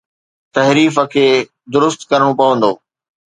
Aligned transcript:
تحريف 0.55 0.95
کي 1.11 1.25
درست 1.75 2.01
ڪرڻو 2.09 2.31
پوندو. 2.39 2.71